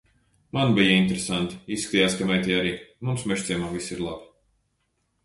[0.57, 2.71] Man bija interesanti, izskatījās, ka meitai arī.
[3.11, 4.27] Mums Mežciemā viss ir labi.